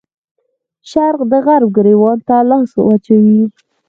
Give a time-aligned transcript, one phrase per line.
[0.89, 3.41] شرق د غرب ګرېوان ته لاس واچوي.